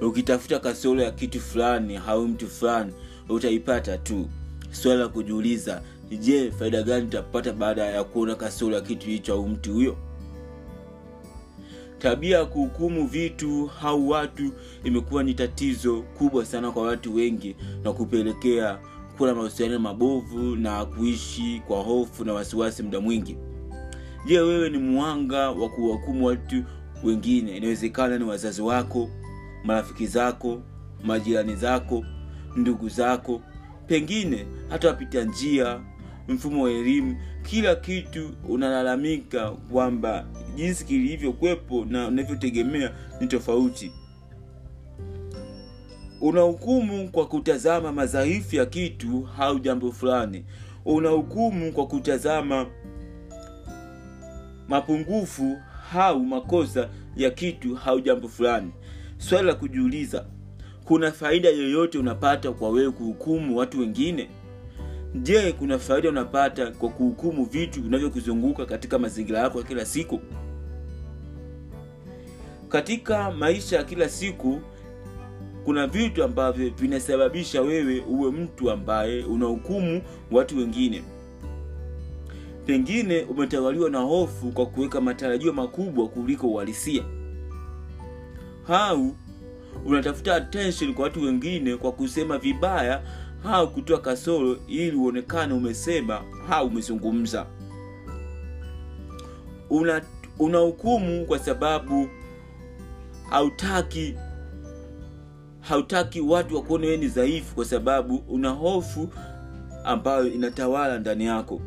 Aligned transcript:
ukitafuta 0.00 0.58
kasoro 0.58 1.02
ya 1.02 1.10
kitu 1.10 1.40
fulani 1.40 1.96
au 2.08 2.28
mtu 2.28 2.46
fulani 2.48 2.92
utaipata 3.28 3.98
tu. 3.98 4.28
Swala 4.70 5.00
la 5.00 5.08
kujiuliza 5.08 5.82
je 6.20 6.50
faida 6.50 6.82
gani 6.82 7.06
utapata 7.06 7.52
baada 7.52 7.84
ya 7.86 8.04
kuona 8.04 8.34
kasoro 8.34 8.74
ya 8.74 8.80
kitu 8.80 9.06
hicho 9.06 9.34
au 9.34 9.48
mtu 9.48 9.72
huyo? 9.72 9.96
Tabia 11.98 12.38
ya 12.38 12.44
kuhukumu 12.44 13.06
vitu 13.06 13.70
au 13.82 14.08
watu 14.08 14.52
imekuwa 14.84 15.22
ni 15.22 15.34
tatizo 15.34 16.02
kubwa 16.02 16.44
sana 16.46 16.70
kwa 16.70 16.82
watu 16.82 17.14
wengi 17.14 17.56
na 17.84 17.92
kupelekea 17.92 18.78
kuwa 19.16 19.28
na 19.28 19.34
mahusiano 19.34 19.78
mabovu 19.78 20.56
na 20.56 20.84
kuishi 20.84 21.62
kwa 21.66 21.82
hofu 21.82 22.24
na 22.24 22.32
wasiwasi 22.32 22.82
muda 22.82 23.00
mwingi. 23.00 23.36
Je 24.26 24.40
wewe 24.40 24.70
ni 24.70 24.78
mwanga 24.78 25.50
wa 25.50 25.68
kuwahukumu 25.68 26.26
watu 26.26 26.64
wengine? 27.04 27.56
Inawezekana 27.56 28.18
ni 28.18 28.24
wazazi 28.24 28.62
wako 28.62 29.08
marafiki 29.64 30.06
zako 30.06 30.62
majirani 31.04 31.56
zako 31.56 32.04
ndugu 32.56 32.88
zako 32.88 33.42
pengine 33.86 34.46
hata 34.68 34.88
wapita 34.88 35.24
njia 35.24 35.80
mfumo 36.28 36.62
wa 36.64 36.70
elimu 36.70 37.16
kila 37.42 37.74
kitu 37.74 38.30
unalalamika 38.48 39.50
kwamba 39.50 40.26
jinsi 40.56 40.84
kilivyokuwepo 40.84 41.84
na 41.84 42.08
unavyotegemea 42.08 42.92
ni 43.20 43.26
tofauti. 43.26 43.92
Unahukumu 46.20 47.08
kwa 47.10 47.26
kutazama 47.26 47.92
madhaifu 47.92 48.56
ya 48.56 48.66
kitu 48.66 49.28
au 49.38 49.58
jambo 49.58 49.92
fulani. 49.92 50.44
Unahukumu 50.84 51.72
kwa 51.72 51.86
kutazama 51.86 52.66
mapungufu 54.68 55.56
au 55.98 56.20
makosa 56.24 56.88
ya 57.16 57.30
kitu 57.30 57.78
au 57.86 58.00
jambo 58.00 58.28
fulani 58.28 58.70
swali 59.20 59.46
la 59.46 59.54
kujiuliza 59.54 60.24
kuna 60.84 61.12
faida 61.12 61.48
yoyote 61.48 61.98
unapata 61.98 62.52
kwa 62.52 62.70
wewe 62.70 62.90
kuhukumu 62.90 63.56
watu 63.56 63.80
wengine? 63.80 64.28
Je 65.14 65.52
kuna 65.52 65.78
faida 65.78 66.08
unapata 66.08 66.70
kwa 66.70 66.88
kuhukumu 66.88 67.44
vitu 67.44 67.82
vinavyokuzunguka 67.82 68.66
katika 68.66 68.98
mazingira 68.98 69.38
yako 69.38 69.58
ya 69.58 69.64
kila 69.64 69.84
siku? 69.84 70.20
Katika 72.68 73.30
maisha 73.30 73.76
ya 73.76 73.84
kila 73.84 74.08
siku 74.08 74.60
kuna 75.64 75.86
vitu 75.86 76.24
ambavyo 76.24 76.70
vinasababisha 76.70 77.62
wewe 77.62 78.00
uwe 78.00 78.30
mtu 78.30 78.70
ambaye 78.70 79.24
unahukumu 79.24 80.02
watu 80.30 80.58
wengine. 80.58 81.02
Pengine 82.66 83.22
umetawaliwa 83.22 83.90
na 83.90 83.98
hofu 83.98 84.46
kwa 84.52 84.66
kuweka 84.66 85.00
matarajio 85.00 85.52
makubwa 85.52 86.08
kuliko 86.08 86.46
uhalisia 86.48 87.04
au 88.68 89.14
unatafuta 89.86 90.34
attention 90.34 90.94
kwa 90.94 91.04
watu 91.04 91.22
wengine 91.22 91.76
kwa 91.76 91.92
kusema 91.92 92.38
vibaya 92.38 93.02
au 93.44 93.70
kutoa 93.72 94.00
kasoro 94.00 94.56
ili 94.68 94.96
uonekane 94.96 95.54
umesema 95.54 96.20
au 96.50 96.66
umezungumza. 96.66 97.46
Una 99.70 100.02
unahukumu 100.38 101.26
kwa 101.26 101.38
sababu 101.38 102.08
hautaki 103.30 104.14
hautaki 105.60 106.20
watu 106.20 106.56
wakuone 106.56 106.86
wewe 106.86 106.98
ni 106.98 107.08
dhaifu 107.08 107.54
kwa 107.54 107.64
sababu 107.64 108.16
una 108.28 108.50
hofu 108.50 109.08
ambayo 109.84 110.28
inatawala 110.28 110.98
ndani 110.98 111.24
yako. 111.26 111.60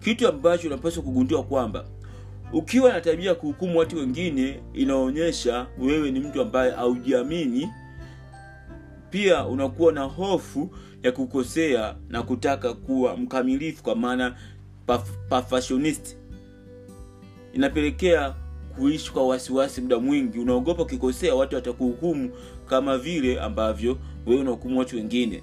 Kitu 0.00 0.28
ambacho 0.28 0.66
unapaswa 0.68 1.02
kugundua 1.02 1.42
kwamba 1.42 1.84
ukiwa 2.54 2.92
na 2.92 3.00
tabia 3.00 3.28
ya 3.28 3.34
kuhukumu 3.34 3.78
watu 3.78 3.96
wengine 3.96 4.60
inaonyesha 4.74 5.66
wewe 5.78 6.10
ni 6.10 6.20
mtu 6.20 6.40
ambaye 6.42 6.70
haujiamini. 6.72 7.68
Pia 9.10 9.46
unakuwa 9.46 9.92
na 9.92 10.02
hofu 10.02 10.70
ya 11.02 11.12
kukosea 11.12 11.96
na 12.08 12.22
kutaka 12.22 12.74
kuwa 12.74 13.16
mkamilifu 13.16 13.82
kwa 13.82 13.94
maana 13.96 14.36
perfectionist 15.28 16.16
inapelekea 17.54 18.34
kuishi 18.76 19.12
kwa 19.12 19.26
wasiwasi 19.26 19.80
muda 19.80 19.98
mwingi. 19.98 20.38
Unaogopa 20.38 20.82
ukikosea 20.82 21.34
watu 21.34 21.54
watakuhukumu 21.54 22.30
kama 22.66 22.98
vile 22.98 23.40
ambavyo 23.40 23.98
wewe 24.26 24.40
unahukumu 24.40 24.78
watu 24.78 24.96
wengine. 24.96 25.42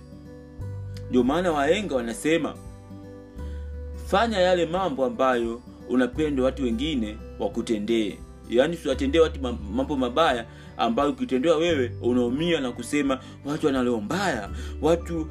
Ndio 1.09 1.23
maana 1.23 1.51
waenga 1.51 1.95
wanasema 1.95 2.55
fanya 4.07 4.37
yale 4.39 4.65
mambo 4.65 5.05
ambayo 5.05 5.61
unapenda 5.91 6.43
watu 6.43 6.63
wengine 6.63 7.17
wakutendee. 7.39 8.17
Yaani 8.49 8.77
siwatendee 8.77 9.19
watu 9.19 9.41
mambo 9.73 9.95
mabaya 9.97 10.45
ambayo 10.77 11.09
ukitendewa 11.09 11.57
wewe 11.57 11.91
unaumia 12.01 12.59
na 12.59 12.71
kusema 12.71 13.19
watu 13.45 13.65
wanaleo 13.65 14.01
mbaya. 14.01 14.49
Watu 14.81 15.27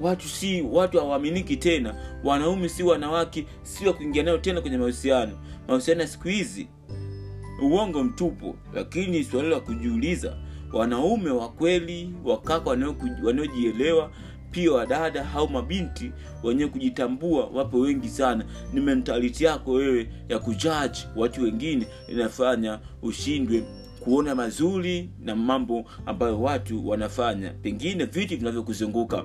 watu 0.00 0.28
si 0.28 0.62
watu 0.62 0.98
hawaaminiki 0.98 1.56
tena. 1.56 1.94
Wanaume 2.24 2.68
si 2.68 2.82
wanawake 2.82 3.46
si 3.62 3.86
wa 3.86 3.92
kuingia 3.92 4.22
nayo 4.22 4.38
tena 4.38 4.60
kwenye 4.60 4.78
mahusiano. 4.78 5.38
Mahusiano 5.68 6.00
ya 6.00 6.06
siku 6.06 6.28
hizi 6.28 6.68
uongo 7.62 8.04
mtupu. 8.04 8.56
Lakini 8.74 9.24
swali 9.24 9.48
la 9.50 9.60
kujiuliza 9.60 10.36
wanaume 10.72 11.30
wa 11.30 11.48
kweli 11.48 12.14
wakaka 12.24 12.70
wanaojielewa 13.24 14.10
pia 14.52 14.72
wadada 14.72 15.26
au 15.36 15.48
mabinti 15.48 16.12
wenyewe 16.42 16.68
kujitambua 16.70 17.46
wapo 17.46 17.78
wengi 17.78 18.08
sana. 18.08 18.44
Ni 18.72 18.80
mentality 18.80 19.44
yako 19.44 19.72
wewe 19.72 20.08
ya 20.28 20.38
kujaji 20.38 21.06
watu 21.16 21.42
wengine 21.42 21.86
inafanya 22.08 22.78
ushindwe 23.02 23.64
kuona 24.00 24.34
mazuri 24.34 25.10
na 25.20 25.36
mambo 25.36 25.84
ambayo 26.06 26.40
watu 26.42 26.88
wanafanya. 26.88 27.50
Pengine 27.50 28.04
vitu 28.04 28.36
vinavyokuzunguka. 28.36 29.24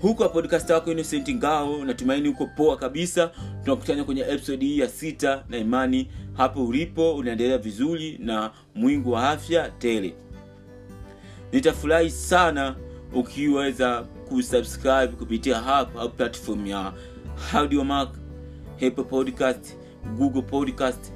Huko 0.00 0.28
podcast 0.28 0.70
wako 0.70 0.92
innocent 0.92 1.28
ngao 1.34 1.84
natumaini 1.84 2.28
huko 2.28 2.46
poa 2.46 2.76
kabisa. 2.76 3.30
Tunakutana 3.64 4.04
kwenye 4.04 4.20
episode 4.20 4.66
hii 4.66 4.78
ya 4.78 4.88
sita 4.88 5.44
na 5.48 5.58
imani 5.58 6.08
hapo 6.32 6.66
ulipo 6.66 7.14
unaendelea 7.14 7.58
vizuri 7.58 8.18
na 8.22 8.50
mwingu 8.74 9.10
wa 9.12 9.30
afya 9.30 9.70
tele. 9.70 10.14
Nitafurahi 11.52 12.10
sana 12.10 12.76
ukiweza 13.12 14.02
kusubscribe 14.28 15.06
kupitia 15.08 15.60
hapa 15.60 16.00
au 16.00 16.10
platform 16.10 16.66
ya 16.66 16.92
audiomark 17.54 18.14
apple 18.74 19.04
podcast 19.04 19.76
google 20.18 20.42
podcast 20.42 21.12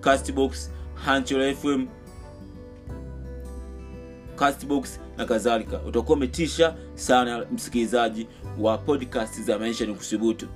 castbox 0.00 0.70
hanchel 0.94 1.54
fm 1.54 1.86
castbox 4.36 5.00
na 5.16 5.24
kadhalika. 5.24 5.80
Utakuwa 5.82 6.16
umetisha 6.16 6.76
sana 6.94 7.46
msikilizaji 7.52 8.26
wa 8.58 8.78
podcast 8.78 9.40
za 9.42 9.58
maisha 9.58 9.86
ni 9.86 9.94
kusubutu. 9.94 10.46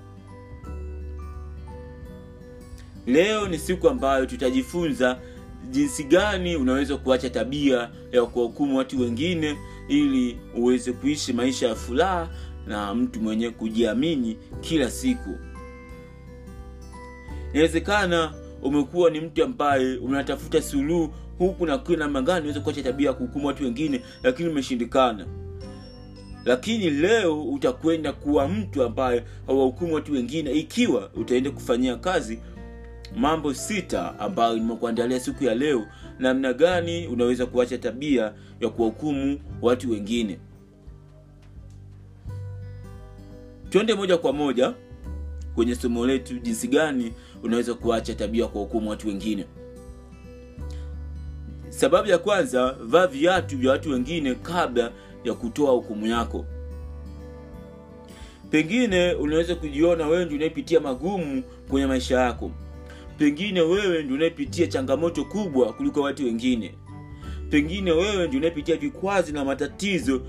Leo 3.07 3.49
ni 3.49 3.59
siku 3.59 3.89
ambayo 3.89 4.27
tutajifunza 4.27 5.19
jinsi 5.71 6.05
gani 6.05 6.57
unaweza 6.57 6.97
kuacha 6.97 7.31
tabia 7.31 7.91
ya 8.13 8.23
kuwahukumu 8.27 8.77
watu 8.79 9.01
wengine 9.01 9.59
ili 9.91 10.39
uweze 10.57 10.93
kuishi 10.93 11.33
maisha 11.33 11.69
ya 11.69 11.75
furaha 11.75 12.29
na 12.67 12.95
mtu 12.95 13.21
mwenye 13.21 13.51
kujiamini 13.51 14.37
kila 14.61 14.91
siku. 14.91 15.39
Inawezekana 17.53 18.33
umekuwa 18.63 19.11
ni 19.11 19.21
mtu 19.21 19.45
ambaye 19.45 19.97
unatafuta 19.97 20.63
suluhu 20.63 21.15
huku 21.39 21.67
na 21.67 21.79
kule 21.79 21.97
namna 21.99 22.23
gani 22.23 22.41
unaweza 22.41 22.61
kuacha 22.61 22.83
tabia 22.83 23.07
ya 23.07 23.13
kuhukumu 23.13 23.47
watu 23.47 23.65
wengine 23.65 24.01
lakini 24.23 24.49
umeshindikana. 24.49 25.27
Lakini 26.45 26.91
leo 26.91 27.43
utakwenda 27.43 28.13
kuwa 28.13 28.49
mtu 28.49 28.83
ambaye 28.83 29.25
hawahukumu 29.47 29.95
watu 29.95 30.13
wengine 30.13 30.51
ikiwa 30.53 31.11
utaenda 31.15 31.51
kufanyia 31.51 31.97
kazi 31.97 32.39
mambo 33.17 33.55
sita 33.55 34.19
ambayo 34.19 34.55
nimekuandalia 34.55 35.21
siku 35.21 35.45
ya 35.45 35.55
leo 35.55 35.87
namna 36.19 36.53
gani 36.53 37.07
unaweza 37.07 37.47
kuacha 37.47 37.79
tabia 37.79 38.33
ya 38.61 38.69
kuwahukumu 38.69 39.41
watu 39.63 39.91
wengine. 39.91 40.39
Twende 43.71 43.95
moja 43.95 44.19
kwa 44.19 44.33
moja 44.33 44.75
kwenye 45.55 45.75
somo 45.75 46.07
letu 46.07 46.39
jinsi 46.39 46.69
gani 46.69 47.13
unaweza 47.43 47.75
kuacha 47.75 48.15
tabia 48.15 48.43
ya 48.43 48.49
kuwahukumu 48.49 48.91
watu 48.91 49.09
wengine. 49.09 49.47
Sababu 51.69 52.09
ya 52.09 52.19
kwanza 52.19 52.73
vaa 52.83 53.07
viatu 53.07 53.59
vya 53.59 53.71
watu 53.73 53.91
wengine 53.91 54.35
kabla 54.35 54.93
ya 55.25 55.35
kutoa 55.35 55.71
hukumu 55.73 56.07
yako. 56.07 56.45
Pengine 58.51 59.13
unaweza 59.15 59.55
kujiona 59.55 60.07
wewe 60.07 60.25
ndi 60.25 60.35
unayepitia 60.35 60.81
magumu 60.81 61.43
kwenye 61.69 61.87
maisha 61.87 62.21
yako 62.21 62.51
pengine 63.21 63.61
wewe 63.61 64.03
ndio 64.03 64.17
unayepitia 64.17 64.67
changamoto 64.67 65.25
kubwa 65.25 65.73
kuliko 65.73 66.01
watu 66.01 66.25
wengine. 66.25 66.75
Pengine 67.51 67.93
wewe 67.93 68.27
ndio 68.29 68.39
unayepitia 68.39 68.77
vikwazi 68.77 69.33
na 69.33 69.45
matatizo 69.45 70.23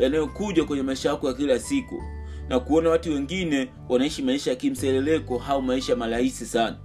yanayokuja 0.00 0.64
kwenye 0.64 0.82
maisha 0.82 1.08
yako 1.08 1.28
ya 1.28 1.34
kila 1.34 1.58
siku 1.58 2.02
na 2.48 2.60
kuona 2.60 2.90
watu 2.90 3.10
wengine 3.12 3.68
wanaishi 3.88 4.22
maisha 4.22 4.50
ya 4.50 4.56
kimseleleko 4.56 5.42
au 5.48 5.62
maisha 5.62 5.96
marahisi 5.96 6.46
sana. 6.46 6.76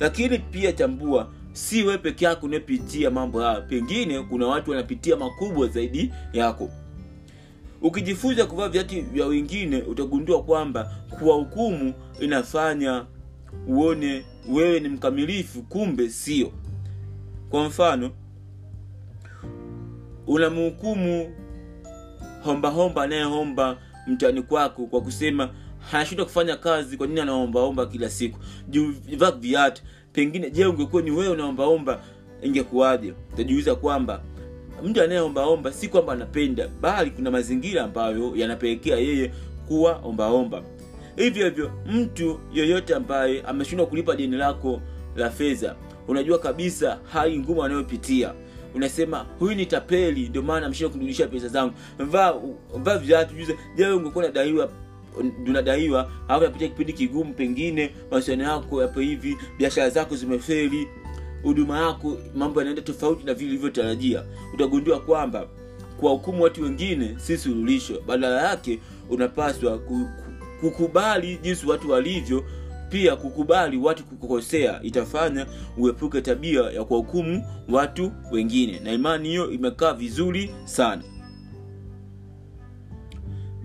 Lakini 0.00 0.38
pia 0.38 0.72
tambua 0.72 1.30
si 1.52 1.82
wewe 1.82 1.98
peke 1.98 2.24
yako 2.24 2.46
unayepitia 2.46 3.10
mambo 3.10 3.40
haya. 3.40 3.60
Pengine 3.60 4.22
kuna 4.22 4.46
watu 4.46 4.70
wanapitia 4.70 5.16
makubwa 5.16 5.66
zaidi 5.68 6.12
yako. 6.32 6.70
Ukijifunza 7.82 8.46
kuvaa 8.46 8.68
viatu 8.68 9.02
vya 9.02 9.26
wengine 9.26 9.82
utagundua 9.82 10.42
kwamba 10.42 10.96
kuwahukumu 11.18 11.94
inafanya 12.20 13.04
uone 13.66 14.24
wewe 14.48 14.80
ni 14.80 14.88
mkamilifu 14.88 15.62
kumbe 15.62 16.08
sio. 16.08 16.52
Kwa 17.50 17.64
mfano 17.64 18.10
unamhukumu 20.26 21.32
hombahomba 22.42 23.02
anayehomba 23.02 23.76
mtani 24.06 24.42
kwako 24.42 24.86
kwa 24.86 25.00
kusema 25.00 25.50
anashindwa 25.92 26.26
kufanya 26.26 26.56
kazi 26.56 26.96
kwa 26.96 27.06
nini 27.06 27.20
anaombaomba 27.20 27.86
kila 27.86 28.10
siku? 28.10 28.38
Juu 28.68 28.94
viatu. 29.40 29.82
Pengine 30.12 30.50
je 30.50 30.66
ungekuwa 30.66 31.02
ni 31.02 31.10
wewe 31.10 31.28
unaombaomba 31.28 32.00
ingekuwaje? 32.42 33.14
Utajiuliza 33.32 33.74
kwamba 33.74 34.22
mtu 34.84 35.02
anayeombaomba 35.02 35.72
si 35.72 35.88
kwamba 35.88 36.12
anapenda 36.12 36.68
bali 36.80 37.10
kuna 37.10 37.30
mazingira 37.30 37.84
ambayo 37.84 38.32
yanapelekea 38.36 38.96
yeye 38.96 39.32
kuwa 39.68 39.96
ombaomba 39.96 40.62
hivyo 41.18 41.44
hivyo 41.44 41.70
mtu 41.86 42.40
yoyote 42.52 42.94
ambaye 42.94 43.42
ameshindwa 43.42 43.86
kulipa 43.86 44.16
deni 44.16 44.36
lako 44.36 44.80
la 45.16 45.30
fedha 45.30 45.76
unajua 46.08 46.38
kabisa 46.38 46.98
hali 47.12 47.38
ngumu 47.38 47.64
anayopitia. 47.64 48.34
Unasema 48.74 49.26
huyu 49.38 49.54
ni 49.54 49.66
tapeli 49.66 50.28
ndio 50.28 50.42
maana 50.42 50.66
ameshindwa 50.66 50.90
kunirudishia 50.90 51.26
pesa 51.26 51.48
zangu. 51.48 51.74
Vaa 51.98 52.34
vaa 52.84 53.26
ungekuwa 53.96 54.24
nadaiwa 54.24 54.70
unadaiwa 55.46 56.10
au 56.28 56.40
napitia 56.42 56.68
kipindi 56.68 56.92
kigumu 56.92 57.34
pengine 57.34 57.90
mahusiano 58.10 58.44
yako 58.44 58.82
yapo 58.82 59.00
hivi 59.00 59.36
biashara 59.58 59.90
zako 59.90 60.16
zimeferi 60.16 60.88
huduma 61.42 61.78
yako 61.78 62.16
mambo 62.34 62.60
yanaenda 62.60 62.82
tofauti 62.82 63.26
na 63.26 63.34
vile 63.34 63.50
ilivyotarajia 63.50 64.22
utagundua 64.54 65.00
kwamba 65.00 65.46
kwa 66.00 66.10
hukumu 66.10 66.42
watu 66.42 66.62
wengine 66.62 67.14
si 67.18 67.38
suluhisho. 67.38 68.02
Badala 68.06 68.48
yake 68.48 68.78
unapaswa 69.10 69.78
kukubali 70.60 71.38
jinsi 71.42 71.66
watu 71.66 71.90
walivyo 71.90 72.44
pia 72.88 73.16
kukubali 73.16 73.76
watu 73.76 74.04
kukukosea 74.04 74.82
itafanya 74.82 75.46
uepuke 75.76 76.20
tabia 76.20 76.60
ya 76.62 76.84
kuwahukumu 76.84 77.44
watu 77.68 78.12
wengine. 78.30 78.80
Na 78.80 78.92
imani 78.92 79.28
hiyo 79.28 79.50
imekaa 79.50 79.92
vizuri 79.92 80.50
sana. 80.64 81.02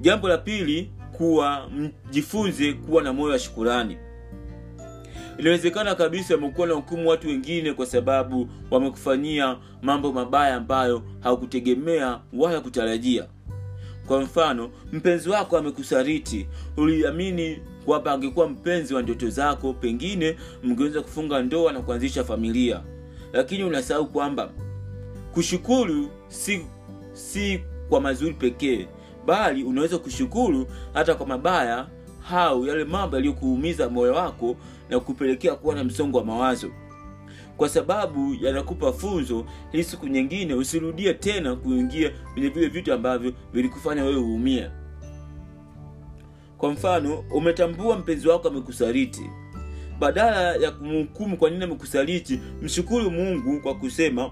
Jambo 0.02 0.28
la 0.28 0.38
pili 0.38 0.92
kuwa 1.12 1.70
mjifunze 2.10 2.74
kuwa 2.74 3.04
na 3.04 3.14
moyo 3.14 3.32
wa 3.32 3.40
shukurani. 3.40 3.98
Inawezekana 5.38 5.96
kabisa 5.96 6.38
umekuwa 6.38 6.68
na 6.68 6.74
hukumu 6.74 7.10
watu 7.10 7.28
wengine 7.28 7.74
kwa 7.74 7.86
sababu 7.86 8.50
wamekufanyia 8.72 9.58
mambo 9.82 10.12
mabaya 10.14 10.56
ambayo 10.56 11.04
haukutegemea 11.20 12.20
wala 12.34 12.62
kutarajia 12.62 13.26
kwa 14.08 14.22
mfano 14.22 14.70
mpenzi 14.94 15.30
wako 15.30 15.58
amekusariti 15.58 16.48
uliamini 16.78 17.60
kwamba 17.86 18.12
angekuwa 18.12 18.48
mpenzi 18.50 18.94
wa 18.94 19.02
ndoto 19.02 19.30
zako 19.30 19.74
pengine 19.74 20.36
mngeweza 20.64 21.02
kufunga 21.02 21.42
ndoa 21.42 21.72
na 21.74 21.82
kuanzisha 21.82 22.24
familia. 22.24 22.82
Lakini 23.34 23.64
unasahau 23.64 24.08
kwamba 24.08 24.50
kushukuru 25.34 26.10
si 26.28 26.66
si 27.14 27.60
kwa 27.90 28.02
mazuri 28.02 28.34
pekee 28.34 28.88
bali 29.26 29.64
unaweza 29.64 29.98
kushukuru 29.98 30.68
hata 30.94 31.16
kwa 31.16 31.26
mabaya 31.28 31.88
au 32.32 32.66
yale 32.66 32.84
mambo 32.84 33.16
yaliyokuumiza 33.16 33.90
moyo 33.90 34.14
wako 34.14 34.56
na 34.90 35.00
kupelekea 35.00 35.56
kuwa 35.56 35.76
na 35.76 35.84
msongo 35.84 36.18
wa 36.18 36.26
mawazo 36.26 36.72
kwa 37.58 37.70
sababu 37.70 38.36
yanakupa 38.42 38.94
funzo 38.94 39.46
ili 39.72 39.84
siku 39.84 40.08
nyingine 40.08 40.54
usirudie 40.54 41.14
tena 41.14 41.56
kuingia 41.56 42.12
kwenye 42.34 42.50
vile 42.50 42.68
vitu 42.68 42.94
ambavyo 42.94 43.34
vilikufanya 43.54 44.04
wewe 44.04 44.18
uumie. 44.22 44.70
Kwa 46.58 46.72
mfano 46.72 47.20
umetambua 47.32 47.98
mpenzi 47.98 48.28
wako 48.28 48.48
amekusaliti. 48.48 49.30
Badala 50.00 50.56
ya 50.56 50.72
kumhukumu 50.72 51.38
kwa 51.38 51.50
nini 51.50 51.64
amekusaliti 51.64 52.40
mshukuru 52.62 53.12
mungu 53.12 53.62
kwa 53.62 53.76
kusema 53.76 54.32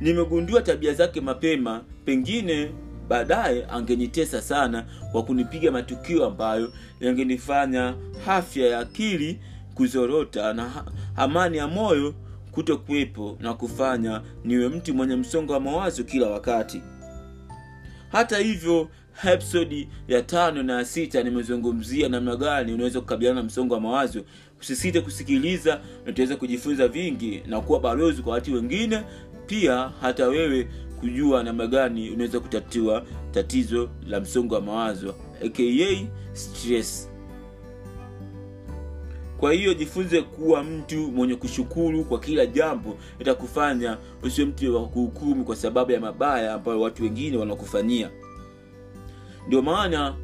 nimegundua 0.00 0.62
tabia 0.62 0.94
zake 0.94 1.20
mapema 1.20 1.84
pengine 2.04 2.70
baadaye 3.08 3.66
angenitesa 3.70 4.42
sana 4.42 4.86
kwa 5.12 5.22
kunipiga 5.22 5.70
matukio 5.72 6.26
ambayo 6.26 6.72
yangenifanya 7.00 7.94
afya 8.26 8.66
ya 8.66 8.78
akili 8.78 9.40
kuzorota 9.76 10.52
na 10.52 10.84
amani 11.16 11.56
ya 11.56 11.68
moyo 11.68 12.14
kuto 12.50 12.76
kuwepo 12.78 13.36
na 13.40 13.54
kufanya 13.54 14.22
niwe 14.44 14.68
mtu 14.68 14.94
mwenye 14.94 15.16
msongo 15.16 15.52
wa 15.52 15.60
mawazo 15.60 16.04
kila 16.04 16.26
wakati. 16.30 16.82
Hata 18.12 18.38
hivyo 18.38 18.88
episodi 19.32 19.88
ya 20.08 20.22
tano 20.22 20.62
na 20.62 20.72
ya 20.72 20.84
sita 20.84 21.22
nimezungumzia 21.22 22.08
namna 22.08 22.36
gani 22.36 22.72
unaweza 22.72 23.00
kukabiliana 23.00 23.40
na 23.40 23.46
msongo 23.46 23.74
wa 23.74 23.80
mawazo. 23.80 24.24
Usisite 24.60 25.00
kusikiliza 25.00 25.80
na 26.28 26.36
kujifunza 26.36 26.88
vingi 26.88 27.42
na 27.46 27.60
kuwa 27.60 27.80
balozi 27.80 28.22
kwa 28.22 28.32
watu 28.32 28.54
wengine. 28.54 29.02
Pia 29.46 29.92
hata 30.00 30.28
wewe 30.28 30.68
kujua 31.00 31.42
namna 31.42 31.66
gani 31.66 32.10
unaweza 32.10 32.40
kutatua 32.40 33.04
tatizo 33.30 33.90
la 34.06 34.20
msongo 34.20 34.54
wa 34.54 34.60
mawazo 34.60 35.14
aka 35.46 35.62
stress 36.32 37.10
kwa 39.40 39.52
hiyo 39.52 39.74
jifunze 39.74 40.22
kuwa 40.22 40.64
mtu 40.64 40.96
mwenye 41.12 41.34
kushukuru 41.34 42.04
kwa 42.04 42.20
kila 42.20 42.46
jambo 42.46 42.96
itakufanya 43.18 43.98
usiwe 44.22 44.46
mtu 44.46 44.76
wa 44.76 44.88
kuhukumu 44.88 45.44
kwa 45.44 45.56
sababu 45.56 45.92
ya 45.92 46.00
mabaya 46.00 46.54
ambayo 46.54 46.80
watu 46.80 47.02
wengine 47.02 47.36
wanakufanyia. 47.36 48.10
Ndio 49.46 49.62
maana 49.62 50.14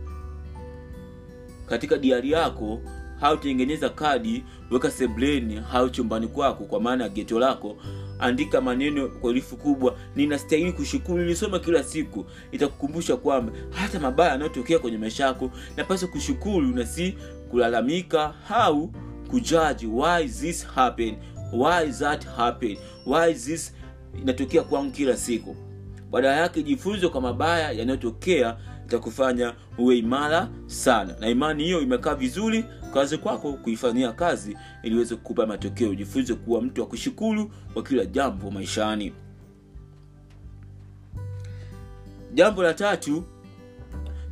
katika 1.67 1.99
diari 1.99 2.31
yako 2.31 2.81
hautengeneza 3.20 3.88
kadi 3.88 4.44
weka 4.70 4.91
sebleni 4.91 5.62
au 5.73 5.91
chumbani 5.91 6.26
kwako 6.29 6.65
kwa 6.65 6.81
maana 6.81 7.05
ya 7.05 7.11
geto 7.11 7.38
lako 7.38 7.76
andika 8.19 8.61
maneno 8.61 9.08
kwa 9.08 9.31
herufi 9.32 9.56
kubwa 9.56 9.97
ninastahili 10.17 10.73
kushukuru 10.73 11.19
nilisoma 11.19 11.58
kila 11.58 11.82
siku 11.82 12.26
itakukumbusha 12.53 13.17
kwamba 13.17 13.53
hata 13.70 14.00
mabaya 14.00 14.31
yanayotokea 14.31 14.79
kwenye 14.79 14.99
maisha 14.99 15.25
yako 15.26 15.50
napaswa 15.76 16.08
kushukuru 16.08 16.67
na 16.67 16.87
si 16.87 17.15
kulalamika 17.53 18.35
au 18.51 18.91
kujaji 19.31 19.87
why 19.87 20.29
this 20.29 20.67
happen 20.67 21.17
why 21.53 21.93
that 21.93 22.27
happen 22.27 22.77
why 23.06 23.35
this 23.35 23.75
inatokea 24.23 24.63
kwangu 24.63 24.91
kila 24.93 25.17
siku. 25.17 25.56
Badala 26.11 26.37
yake 26.37 26.63
jifunze 26.63 27.09
kwa 27.09 27.21
mabaya 27.21 27.73
yanayotokea 27.73 28.56
itakufanya 28.87 29.55
uwe 29.79 29.99
imara 29.99 30.49
sana. 30.67 31.15
Na 31.21 31.29
imani 31.29 31.65
hiyo 31.65 31.81
imekaa 31.81 32.15
vizuri 32.15 32.65
kazi 32.94 33.19
kwako 33.19 33.53
kuifanyia 33.53 34.13
kazi 34.13 34.56
ili 34.82 34.94
uweze 34.97 35.17
kukupa 35.17 35.47
matokeo. 35.47 35.94
Jifunze 35.94 36.35
kuwa 36.35 36.63
mtu 36.63 36.81
wa 36.81 36.87
kushukuru 36.87 37.51
kwa 37.75 37.82
kila 37.82 38.05
jambo 38.05 38.51
maishani. 38.51 39.13
Jambo 42.35 42.63
la 42.63 42.75
tatu 42.75 43.25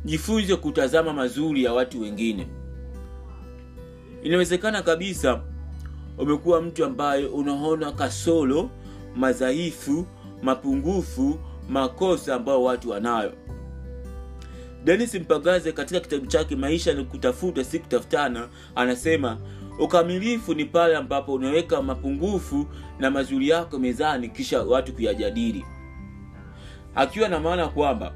jifunze 0.05 0.55
kutazama 0.55 1.13
mazuri 1.13 1.63
ya 1.63 1.73
watu 1.73 2.01
wengine 2.01 2.47
inawezekana 4.23 4.81
kabisa 4.81 5.41
umekuwa 6.17 6.61
mtu 6.61 6.85
ambaye 6.85 7.25
unaona 7.25 7.91
kasoro 7.91 8.69
madhaifu 9.15 10.05
mapungufu 10.43 11.39
makosa 11.69 12.35
ambayo 12.35 12.63
watu 12.63 12.89
wanayo. 12.89 13.33
Denis 14.83 15.15
mpagaze 15.15 15.71
katika 15.71 15.99
kitabu 15.99 16.25
chake 16.25 16.55
maisha 16.55 16.93
ni 16.93 17.03
kutafuta 17.05 17.63
si 17.63 17.79
kutafutana 17.79 18.49
anasema 18.75 19.37
ukamilifu 19.79 20.53
ni 20.53 20.65
pale 20.65 20.95
ambapo 20.95 21.33
unaweka 21.33 21.81
mapungufu 21.81 22.65
na 22.99 23.11
mazuri 23.11 23.49
yako 23.49 23.79
mezani 23.79 24.29
kisha 24.29 24.63
watu 24.63 24.93
kuyajadili. 24.93 25.65
Akiwa 26.95 27.29
na 27.29 27.39
maana 27.39 27.67
kwamba 27.67 28.13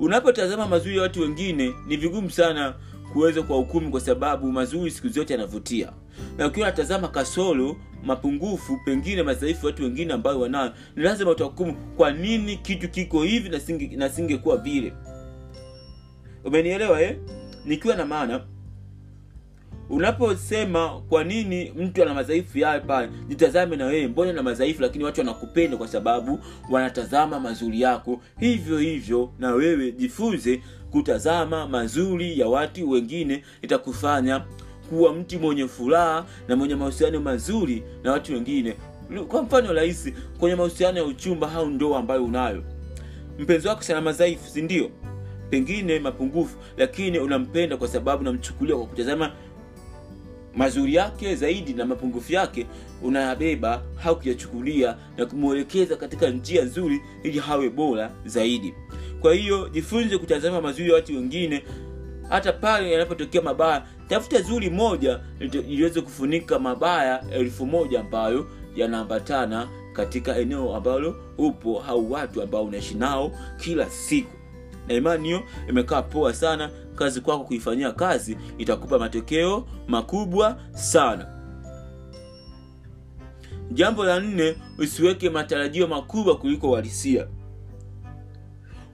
unapotazama 0.00 0.66
mazuri 0.66 0.96
ya 0.96 1.02
watu 1.02 1.20
wengine 1.20 1.74
ni 1.86 1.96
vigumu 1.96 2.30
sana 2.30 2.74
kuweza 3.12 3.42
kwa 3.42 3.56
hukumu 3.56 3.90
kwa 3.90 4.00
sababu 4.00 4.52
mazuri 4.52 4.90
siku 4.90 5.08
zote 5.08 5.32
yanavutia. 5.32 5.92
Na 6.38 6.46
ukiwa 6.46 6.66
natazama 6.66 7.08
kasoro 7.08 7.76
mapungufu 8.04 8.78
pengine 8.84 9.22
madhaifu 9.22 9.66
watu 9.66 9.82
wengine 9.82 10.12
ambayo 10.12 10.40
wanayo 10.40 10.72
ni 10.96 11.02
lazima 11.02 11.30
utahukumu 11.30 11.74
kwa 11.96 12.10
nini 12.10 12.56
kitu 12.56 12.88
kiko 12.88 13.22
hivi 13.22 13.48
na 13.48 13.58
singe- 13.58 14.08
singekuwa 14.10 14.56
vile. 14.56 14.92
Umenielewa 16.44 17.02
eh? 17.02 17.16
nikiwa 17.64 17.96
na 17.96 18.06
maana 18.06 18.40
unaposema 19.90 21.00
kwa 21.08 21.24
nini 21.24 21.72
mtu 21.76 22.02
ana 22.02 22.14
madhaifu 22.14 22.58
yayo 22.58 22.80
pale 22.80 23.08
jitazame 23.28 23.76
na 23.76 23.86
wewe 23.86 24.06
mbona 24.08 24.32
na 24.32 24.42
madhaifu 24.42 24.82
lakini 24.82 25.04
watu 25.04 25.20
wanakupenda 25.20 25.76
kwa 25.76 25.88
sababu 25.88 26.38
wanatazama 26.70 27.40
mazuri 27.40 27.80
yako. 27.80 28.20
Hivyo 28.40 28.78
hivyo 28.78 29.32
na 29.38 29.50
wewe 29.52 29.92
jifunze 29.92 30.62
kutazama 30.92 31.66
mazuri 31.68 32.38
ya 32.40 32.48
watu 32.48 32.90
wengine 32.90 33.44
itakufanya 33.62 34.44
kuwa 34.88 35.12
mtu 35.14 35.40
mwenye 35.40 35.68
furaha 35.68 36.26
na 36.48 36.56
mwenye 36.56 36.74
mahusiano 36.74 37.20
mazuri 37.20 37.82
na 38.04 38.12
watu 38.12 38.32
wengine. 38.32 38.74
Kwa 39.28 39.42
mfano 39.42 39.72
rahisi 39.72 40.14
kwenye 40.38 40.56
mahusiano 40.56 40.98
ya 40.98 41.04
uchumba 41.04 41.52
au 41.52 41.66
ndoa 41.66 41.98
ambayo 41.98 42.24
unayo. 42.24 42.64
Mpenzi 43.38 43.68
wako 43.68 43.82
sana 43.82 44.00
madhaifu 44.00 44.48
sindio 44.50 44.90
pengine 45.50 45.98
mapungufu 45.98 46.56
lakini 46.76 47.18
unampenda 47.18 47.76
kwa 47.76 47.88
sababu 47.88 48.20
unamchukulia 48.22 48.76
kwa 48.76 48.86
kutazama 48.86 49.32
mazuri 50.54 50.94
yake 50.94 51.34
zaidi 51.34 51.72
na 51.72 51.84
mapungufu 51.84 52.32
yake 52.32 52.66
unayabeba 53.02 53.82
au 54.04 54.18
kuyachukulia 54.18 54.96
na 55.16 55.26
kumwelekeza 55.26 55.96
katika 55.96 56.30
njia 56.30 56.64
nzuri 56.64 57.00
ili 57.22 57.38
hawe 57.38 57.70
bora 57.70 58.10
zaidi 58.24 58.74
kwa 59.22 59.34
hiyo 59.34 59.68
jifunze 59.68 60.18
kutazama 60.18 60.60
mazuri 60.60 60.88
ya 60.88 60.94
watu 60.94 61.12
wengine 61.16 61.64
hata 62.28 62.52
pale 62.52 62.92
yanapotokea 62.92 63.42
mabaya. 63.42 63.82
Tafuta 64.08 64.40
zuri 64.42 64.70
moja 64.70 65.20
iliweze 65.40 66.00
kufunika 66.00 66.58
mabaya 66.58 67.24
elfu 67.30 67.66
moja 67.66 68.00
ambayo 68.00 68.46
yanaambatana 68.76 69.68
katika 69.92 70.36
eneo 70.38 70.76
ambalo 70.76 71.16
upo 71.38 71.82
au 71.88 72.12
watu 72.12 72.42
ambao 72.42 72.64
unaishi 72.64 72.94
nao 72.94 73.32
kila 73.56 73.90
siku. 73.90 74.36
Na 74.88 74.94
imani 74.94 75.24
hiyo 75.28 75.42
imekaa 75.68 76.02
poa 76.02 76.34
sana. 76.34 76.70
Kazi 76.94 77.20
kwako 77.20 77.44
kuifanyia 77.44 77.92
kazi 77.92 78.36
itakupa 78.58 78.98
matokeo 78.98 79.66
makubwa 79.88 80.56
sana. 80.72 81.26
Jambo 83.72 84.04
la 84.04 84.20
nne 84.20 84.56
usiweke 84.78 85.30
matarajio 85.30 85.86
makubwa 85.88 86.36
kuliko 86.38 86.70
uhalisia 86.70 87.26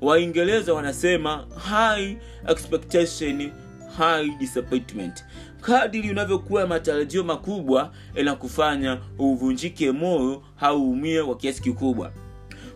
waingereza 0.01 0.75
wanasema 0.75 1.47
high 1.71 2.17
expectation 2.49 3.51
high 3.99 4.29
disappointment. 4.39 5.25
Kadiri 5.61 6.11
unavyokuwa 6.11 6.67
matarajio 6.67 7.25
makubwa 7.25 7.93
inakufanya 8.15 8.99
uvunjike 9.19 9.93
moyo 9.93 10.43
au 10.61 10.91
umie 10.91 11.23
kwa 11.25 11.37
kiasi 11.37 11.63
kikubwa. 11.63 12.13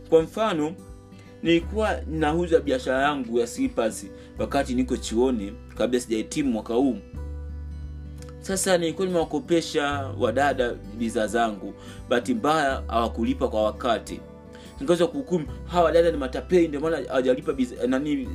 Kwa 0.09 0.23
mfano 0.23 0.73
nilikuwa 1.43 2.01
nauza 2.11 2.61
biashara 2.61 3.03
yangu 3.03 3.39
ya 3.39 3.47
slippers 3.47 4.07
wakati 4.39 4.75
niko 4.75 4.97
chuoni 4.97 5.53
kabla 5.77 6.01
sijahitimu 6.01 6.51
mwaka 6.53 6.75
huu. 6.75 6.99
Sasa 8.41 8.79
nilikuwa 8.79 9.07
nimewakopesha 9.07 10.11
wadada 10.19 10.75
bidhaa 10.99 11.27
zangu 11.27 11.75
bahati 12.09 12.35
mbaya 12.35 12.83
hawakulipa 12.89 13.49
kwa 13.49 13.63
wakati 13.63 14.21
nikaweza 14.83 15.07
kuhukumu. 15.07 15.47
Hawa 15.67 15.93
dada 15.93 16.11
ni 16.11 16.17
matapei 16.17 16.69
ndio 16.69 16.81
maana 16.81 16.97
hawajalipa 17.09 17.55
nani 17.87 18.29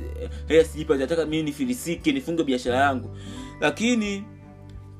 hela 0.48 0.64
sijipa 0.64 0.96
nataka 0.96 1.26
mimi 1.26 1.42
nifilisike 1.42 2.12
nifunge 2.12 2.44
biashara 2.44 2.76
yangu. 2.78 3.16
Lakini 3.60 4.24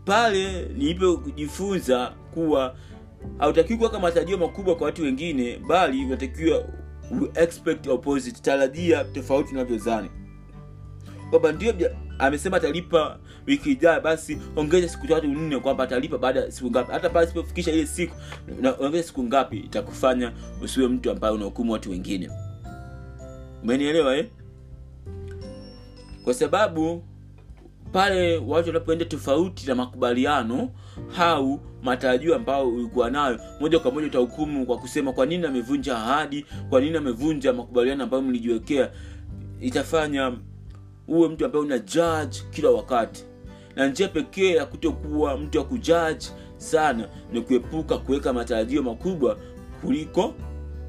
pale 0.05 0.63
nilipojifunza 0.77 2.13
kuwa 2.35 2.77
hautakiwi 3.39 3.79
kuweka 3.79 3.99
matarajio 4.01 4.39
makubwa 4.39 4.77
kwa 4.77 4.85
watu 4.87 5.03
wengine 5.03 5.59
bali 5.69 6.05
unatakiwa 6.05 6.65
expect 7.35 7.87
opposite 7.87 8.41
tarajia 8.41 9.05
tofauti 9.05 9.55
unavyozani. 9.55 10.11
Kwamba 11.31 11.53
ndio 11.53 11.73
amesema 12.19 12.57
atalipa 12.57 13.19
wiki 13.47 13.71
ijayo 13.71 14.01
basi 14.01 14.39
ongeza 14.57 14.89
siku 14.89 15.07
tatu 15.07 15.27
nne 15.27 15.59
kwamba 15.59 15.85
atalipa 15.85 16.19
baada 16.19 16.41
ya 16.41 16.51
siku 16.53 16.71
ngapi. 16.71 16.93
Hata 16.93 17.11
pale 17.11 17.27
sipofikisha 17.27 17.73
ile 17.73 17.87
siku 17.87 18.15
ongeza 18.81 19.03
siku 19.03 19.23
ngapi 19.25 19.57
itakufanya 19.57 20.33
usiwe 20.63 20.89
mtu 20.89 21.11
ambaye 21.11 21.35
unahukumu 21.35 21.73
watu 21.73 21.91
wengine. 21.91 22.31
Umenielewa 23.63 24.17
eh? 24.17 24.27
kwa 26.25 26.35
sababu 26.35 27.03
pale 27.93 28.37
watu 28.39 28.69
wanapoenda 28.69 29.05
tofauti 29.05 29.67
na 29.67 29.75
makubaliano 29.75 30.71
au 31.19 31.61
matarajio 31.83 32.37
ambayo 32.37 32.69
ulikuwa 32.69 33.11
nayo 33.11 33.41
moja 33.61 33.79
kwa 33.79 33.91
moja 33.91 34.07
utahukumu 34.07 34.67
kwa 34.67 34.79
kusema 34.79 35.13
kwa 35.13 35.27
nini 35.27 35.47
amevunja 35.47 35.97
ahadi 35.99 36.47
kwa 36.71 36.81
nini 36.81 36.97
amevunja 36.97 37.53
makubaliano 37.53 38.05
ambayo 38.05 38.23
mlijiwekea. 38.23 38.91
Itafanya 39.61 40.33
uwe 41.09 41.29
mtu 41.29 41.45
ambaye 41.45 41.65
una 41.65 41.79
judge 41.79 42.39
kila 42.51 42.71
wakati. 42.71 43.25
Na 43.77 43.87
njia 43.89 44.09
pekee 44.09 44.55
ya 44.55 44.67
kutokuwa 44.67 45.37
mtu 45.37 45.59
wa 45.59 45.65
kujaji 45.65 46.31
sana 46.57 47.09
ni 47.33 47.41
kuepuka 47.41 47.99
kuweka 47.99 48.33
matarajio 48.33 48.83
makubwa 48.83 49.39
kuliko 49.81 50.35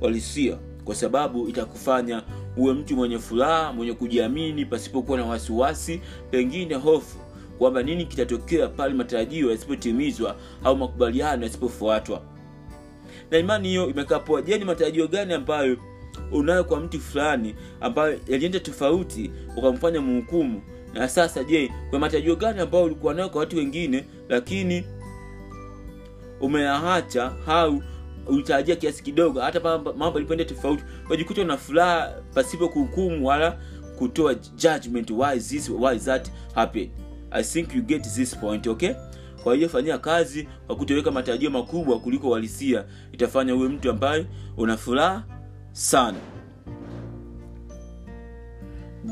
walisia. 0.02 0.58
Kwa 0.84 0.96
sababu 0.96 1.48
itakufanya 1.50 2.24
uwe 2.58 2.74
mtu 2.74 2.96
mwenye 2.96 3.20
furaha 3.20 3.74
mwenye 3.74 3.94
kujiamini 3.94 4.66
pasipokuwa 4.66 5.18
na 5.18 5.26
wasiwasi 5.26 6.02
pengine 6.32 6.76
hofu 6.76 7.18
kwamba 7.58 7.84
nini 7.84 8.06
kitatokea 8.06 8.68
pale 8.68 8.94
matarajio 8.94 9.52
yasipotimizwa 9.52 10.36
au 10.64 10.78
makubaliano 10.78 11.44
yasipofuatwa. 11.44 12.22
Na 13.32 13.38
imani 13.38 13.68
hiyo 13.68 13.90
imekaa 13.90 14.42
je 14.46 14.58
ni 14.58 14.66
matarajio 14.66 15.08
gani 15.08 15.34
ambayo 15.34 15.78
unayo 16.32 16.64
kwa 16.64 16.80
mtu 16.80 17.00
fulani 17.00 17.56
ambayo 17.82 18.20
yalienda 18.28 18.60
tofauti 18.60 19.32
ukamfanya 19.58 20.02
mhukumu. 20.02 20.62
Na 20.94 21.08
sasa 21.10 21.44
je 21.44 21.72
kwa 21.90 22.00
matarajio 22.00 22.36
gani 22.36 22.60
ambayo 22.60 22.84
ulikuwa 22.84 23.14
nayo 23.14 23.30
kwa 23.30 23.40
watu 23.40 23.58
wengine 23.58 24.06
lakini 24.30 24.84
umeahacha 26.42 27.32
au 27.48 27.84
ulitarajia 28.28 28.76
kiasi 28.76 29.04
kidogo 29.04 29.42
hata 29.42 29.60
mambo 29.98 30.18
alipoenda 30.18 30.46
tofauti 30.46 30.84
wajikuta 31.10 31.44
na 31.44 31.58
furaha 31.58 32.14
pasipo 32.34 32.70
kuhukumu 32.70 33.28
wala 33.28 33.60
kutoa 33.98 34.36
judgment 34.36 35.12
why 35.12 35.38
is 35.38 35.48
this 35.50 35.70
why 35.70 36.00
that 36.00 36.32
happen 36.56 36.90
i 37.32 37.44
think 37.44 37.76
you 37.76 37.82
get 37.82 38.04
this 38.04 38.38
point 38.38 38.68
okay? 38.68 38.94
Kwa 39.44 39.56
hiyo 39.56 39.70
fanyia 39.70 39.98
kazi 39.98 40.48
kwa 40.68 40.76
kutoweka 40.76 41.12
matarajio 41.12 41.50
makubwa 41.50 42.00
kuliko 42.00 42.30
uhalisia. 42.30 42.86
Itafanya 43.12 43.56
uwe 43.56 43.70
mtu 43.70 43.90
ambaye 43.90 44.26
una 44.58 44.78
furaha 44.78 45.24
sana. 45.72 46.18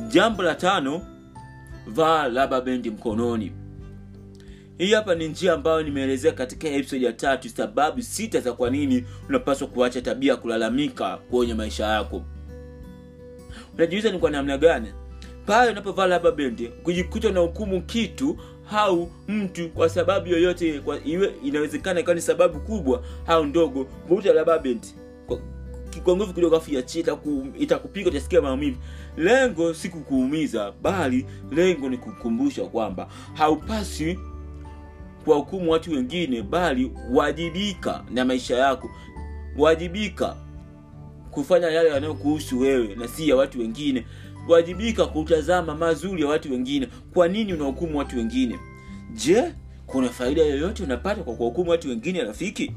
Jambo 0.10 0.44
la 0.44 0.56
tano 0.56 1.02
vaa 1.88 2.62
bendi 2.62 2.90
mkononi. 2.90 3.52
Hii 4.78 4.94
hapa 4.94 5.16
ni 5.16 5.28
njia 5.28 5.54
ambayo 5.54 5.84
nimeelezea 5.84 6.32
katika 6.32 6.68
episode 6.68 7.06
ya 7.06 7.14
tatu 7.14 7.50
sababu 7.50 8.02
sita 8.02 8.40
za 8.40 8.54
kwa 8.54 8.70
nini 8.70 9.06
unapaswa 9.30 9.68
kuacha 9.68 10.02
tabia 10.02 10.32
ya 10.32 10.38
kulalamika 10.38 11.18
kwenye 11.18 11.54
maisha 11.54 11.86
yako. 11.86 12.24
Unajiuliza 13.76 14.12
ni 14.12 14.20
kwa 14.20 14.32
namna 14.32 14.58
gani? 14.58 14.88
Pale 15.46 15.72
unapovaa 15.72 16.06
laba 16.08 16.32
bendi 16.32 16.68
kujikuta 16.68 17.32
na 17.32 17.40
hukumu 17.40 17.82
kitu 17.82 18.38
au 18.72 19.12
mtu 19.28 19.70
kwa 19.70 19.90
sababu 19.90 20.28
yoyote 20.28 20.80
kwa 20.80 21.04
iwe 21.06 21.34
inawezekana 21.44 22.00
ikawa 22.00 22.16
ni 22.16 22.22
sababu 22.22 22.60
kubwa 22.60 23.04
au 23.28 23.46
ndogo 23.46 23.86
kuta 23.86 24.60
bendi 24.60 24.88
kwa 26.04 26.16
nguvu 26.16 26.34
kidogo 26.34 26.56
afu 26.58 26.72
iachie 26.72 27.06
itakupiga 27.60 28.10
utasikia 28.10 28.42
maumivu. 28.42 28.78
Lengo 29.18 29.74
si 29.74 29.90
kukuumiza 29.90 30.72
bali 30.82 31.26
lengo 31.52 31.90
ni 31.90 31.98
kukumbusha 31.98 32.66
kwamba 32.66 33.08
haupasi 33.34 34.20
kuwahukumu 35.24 35.72
watu 35.72 35.92
wengine 35.92 36.42
bali 36.42 36.92
wajibika 37.12 38.04
na 38.12 38.26
maisha 38.26 38.58
yako. 38.58 38.90
Wajibika 39.58 40.36
kufanya 41.32 41.68
yale 41.68 41.90
yanayokuhusu 41.90 42.60
wewe 42.60 42.96
na 42.96 43.08
si 43.08 43.30
ya 43.30 43.36
watu 43.36 43.60
wengine. 43.60 44.06
Wajibika 44.50 45.06
kutazama 45.06 45.76
mazuri 45.76 46.22
ya 46.22 46.28
watu 46.28 46.52
wengine. 46.52 46.88
Kwa 47.14 47.28
nini 47.28 47.54
unahukumu 47.54 47.98
watu 47.98 48.18
wengine? 48.18 48.60
Je 49.14 49.44
kuna 49.86 50.10
faida 50.10 50.42
yoyote 50.42 50.84
unapata 50.84 51.24
kwa 51.24 51.34
kuwahukumu 51.36 51.70
watu 51.72 51.90
wengine 51.90 52.24
rafiki 52.24 52.72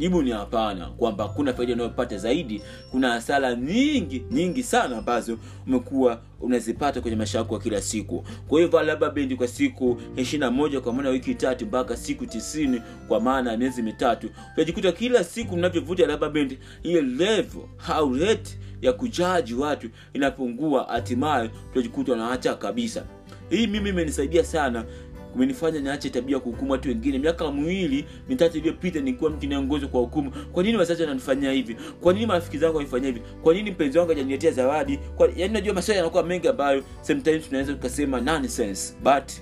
jibu 0.00 0.22
ni 0.22 0.30
hapana 0.30 0.86
kwamba 0.86 1.28
kuna 1.28 1.54
faida 1.54 1.72
unayopata 1.72 2.18
zaidi. 2.18 2.62
Kuna 2.90 3.10
hasara 3.12 3.54
nyingi 3.54 4.22
nyingi 4.30 4.62
sana 4.62 4.96
ambazo 4.98 5.38
umekuwa 5.66 6.20
unazipata 6.40 7.00
kwenye 7.00 7.16
maisha 7.16 7.38
yako 7.38 7.58
kila 7.58 7.80
siku. 7.82 8.24
Kwa 8.48 8.60
hivyo 8.60 8.82
labda 8.82 9.10
bendi 9.10 9.36
kwa 9.36 9.48
siku 9.48 10.00
ishirina 10.16 10.50
moja 10.50 10.80
kwa 10.80 10.92
maana 10.92 11.08
wiki 11.08 11.34
tatu 11.34 11.66
mpaka 11.66 11.96
siku 11.96 12.26
tisini 12.26 12.82
kwa 13.08 13.20
maana 13.20 13.50
ya 13.52 13.56
miezi 13.58 13.82
mitatu 13.82 14.30
utajikuta 14.52 14.92
kila 14.92 15.24
siku 15.24 15.56
mnavyovuta 15.56 16.06
labda 16.06 16.28
bendi 16.28 16.58
hiyo 16.82 17.02
level 17.02 17.62
au 17.88 18.14
rate 18.14 18.58
ya 18.82 18.92
kujaji 18.92 19.54
watu 19.54 19.88
inapungua 20.12 20.84
hatimaye 20.84 21.50
utajikuta 21.70 22.12
unaacha 22.12 22.54
kabisa. 22.54 23.04
Hii 23.50 23.66
mimi 23.66 23.88
imenisaidia 23.88 24.44
sana 24.44 24.84
kumenifanya 25.32 25.80
niache 25.80 26.10
tabia 26.10 26.34
ya 26.36 26.40
kuhukumu 26.40 26.72
watu 26.72 26.88
wengine. 26.88 27.18
Miaka 27.18 27.52
miwili 27.52 28.04
mitatu 28.28 28.58
iliyopita 28.58 29.00
nilikuwa 29.00 29.30
mtu 29.30 29.46
inayeongozwa 29.46 29.88
kwa 29.88 30.00
hukumu. 30.00 30.30
Kwa 30.52 30.62
nini 30.62 30.76
wazazi 30.78 31.02
wananifanyia 31.02 31.52
hivi? 31.52 31.76
Kwa 32.00 32.12
nini 32.12 32.26
marafiki 32.26 32.58
zangu 32.58 32.76
wanifanyia 32.76 33.06
hivi? 33.08 33.22
Kwa 33.42 33.54
nini 33.54 33.70
mpenzi 33.70 33.98
wangu 33.98 34.10
hajaniletea 34.10 34.50
zawadi? 34.50 34.96
Kwa 35.16 35.28
yaani 35.36 35.52
najua 35.54 35.74
maswali 35.74 35.98
yanakuwa 35.98 36.22
mengi 36.22 36.48
ambayo 36.48 36.82
sometimes 37.02 37.46
tunaweza 37.46 37.72
tukasema 37.72 38.20
nonsense. 38.20 38.94
But 39.02 39.32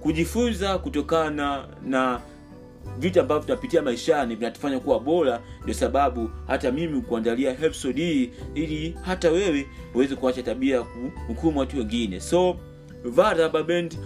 kujifunza 0.00 0.78
kutokana 0.78 1.68
na 1.86 2.20
vitu 2.98 3.20
ambavyo 3.20 3.42
tunapitia 3.44 3.82
maishani 3.82 4.34
vinatufanya 4.34 4.80
kuwa 4.80 5.00
bora 5.00 5.40
ndio 5.62 5.74
sababu 5.74 6.30
hata 6.46 6.72
mimi 6.72 7.00
kuandalia 7.00 7.50
episode 7.50 8.02
hii 8.02 8.30
ili 8.54 8.96
hata 9.02 9.30
wewe 9.30 9.66
uweze 9.94 10.16
kuacha 10.16 10.42
tabia 10.42 10.76
ya 10.76 10.82
kuhukumu 10.82 11.58
watu 11.60 11.78
wengine. 11.78 12.20
So 12.20 12.56
band 13.66 13.98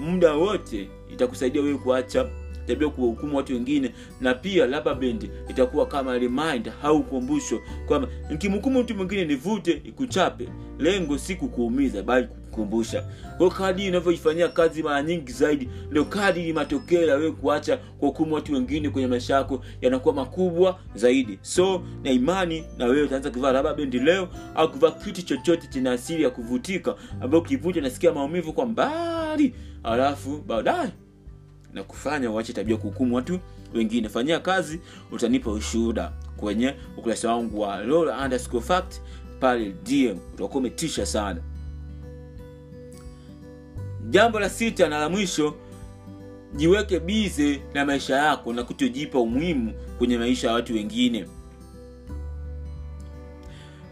muda 0.00 0.34
wote 0.34 0.88
itakusaidia 1.12 1.62
wewe 1.62 1.78
kuacha 1.78 2.28
tabia 2.66 2.88
kuwahukumu 2.88 3.36
watu 3.36 3.52
wengine 3.52 3.90
na 4.20 4.34
pia 4.34 4.66
laba 4.66 4.94
bendi 4.94 5.30
itakuwa 5.48 5.86
kama 5.86 6.18
remind 6.18 6.72
au 6.82 7.02
kumbusho 7.02 7.60
kwamba 7.86 8.08
nkimhukumu 8.30 8.80
mtu 8.82 8.94
mwingine 8.94 9.24
nivute 9.24 9.82
ikuchape. 9.84 10.48
Lengo 10.78 11.18
si 11.18 11.36
kukuumiza 11.36 12.02
bali 12.02 12.28
kukumbusha 12.50 13.04
kwa 13.38 13.50
kadi 13.50 13.88
unavyoifanyia 13.88 14.48
kazi 14.48 14.82
mara 14.82 15.02
nyingi 15.02 15.32
zaidi 15.32 15.68
ndio 15.90 16.04
kadi 16.04 16.52
matokeo 16.52 17.02
ya 17.06 17.14
wewe 17.16 17.32
kuacha 17.32 17.76
kuhukumu 17.76 18.34
watu 18.34 18.52
wengine 18.52 18.90
kwenye 18.90 19.08
maisha 19.08 19.34
yako 19.34 19.64
yanakuwa 19.80 20.14
makubwa 20.14 20.78
zaidi. 20.94 21.38
So 21.42 21.82
na 22.02 22.10
imani 22.10 22.64
na 22.78 22.86
wewe 22.86 23.02
utaanza 23.02 23.30
kuvaa 23.30 23.52
raba 23.52 23.74
bendi 23.74 23.98
leo 23.98 24.28
au 24.54 24.70
kuvaa 24.72 24.90
kitu 24.90 25.22
chochote 25.22 25.66
chenye 25.66 25.88
asili 25.90 26.22
ya 26.22 26.30
kuvutika 26.30 26.94
ambayo 27.20 27.42
ukivuta 27.42 27.80
nasikia 27.80 28.12
maumivu 28.12 28.52
kwa 28.52 28.66
mbali. 28.66 29.54
Alafu 29.82 30.42
baadaye 30.46 30.90
na 31.72 31.82
kufanya 31.84 32.30
uache 32.30 32.52
tabia 32.52 32.76
kuhukumu 32.76 33.16
watu 33.16 33.38
wengine. 33.74 34.08
Fanyia 34.08 34.40
kazi 34.40 34.80
utanipa 35.12 35.50
ushuhuda 35.50 36.12
kwenye 36.36 36.74
ukurasa 36.96 37.32
wangu 37.34 37.60
wa 37.60 37.76
Lola 37.84 38.24
underscore 38.24 38.64
fact 38.64 39.00
pale 39.40 39.74
dm 39.84 40.18
utakuwa 40.34 40.58
umetisha 40.60 41.06
sana 41.06 41.40
jambo 44.08 44.40
la 44.40 44.50
sita 44.50 44.88
na 44.88 44.98
la 44.98 45.08
mwisho 45.08 45.54
jiweke 46.56 47.00
bize 47.00 47.62
na 47.74 47.84
maisha 47.84 48.16
yako 48.16 48.52
na 48.52 48.62
kutojipa 48.64 49.18
umuhimu 49.20 49.72
kwenye 49.98 50.18
maisha 50.18 50.48
ya 50.48 50.54
watu 50.54 50.74
wengine. 50.74 51.26